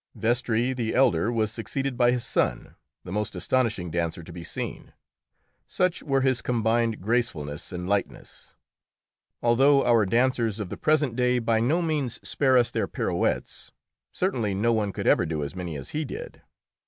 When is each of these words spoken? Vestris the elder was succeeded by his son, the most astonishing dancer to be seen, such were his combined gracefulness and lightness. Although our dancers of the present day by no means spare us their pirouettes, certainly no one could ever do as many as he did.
Vestris 0.15 0.73
the 0.73 0.95
elder 0.95 1.31
was 1.31 1.51
succeeded 1.51 1.95
by 1.95 2.11
his 2.11 2.25
son, 2.25 2.73
the 3.03 3.11
most 3.11 3.35
astonishing 3.35 3.91
dancer 3.91 4.23
to 4.23 4.33
be 4.33 4.43
seen, 4.43 4.93
such 5.67 6.01
were 6.01 6.21
his 6.21 6.41
combined 6.41 7.01
gracefulness 7.01 7.71
and 7.71 7.87
lightness. 7.87 8.55
Although 9.43 9.85
our 9.85 10.07
dancers 10.07 10.59
of 10.59 10.69
the 10.69 10.75
present 10.77 11.15
day 11.15 11.37
by 11.37 11.59
no 11.59 11.83
means 11.83 12.19
spare 12.27 12.57
us 12.57 12.71
their 12.71 12.87
pirouettes, 12.87 13.73
certainly 14.11 14.55
no 14.55 14.73
one 14.73 14.91
could 14.91 15.05
ever 15.05 15.23
do 15.27 15.43
as 15.43 15.55
many 15.55 15.75
as 15.77 15.91
he 15.91 16.03
did. 16.03 16.41